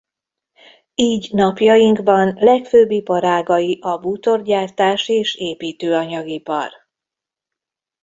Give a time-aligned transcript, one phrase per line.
[0.95, 6.71] Így napjainkban legfőbb iparágai a bútorgyártás és építőanyag-ipar.